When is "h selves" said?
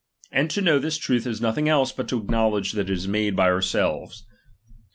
3.61-4.25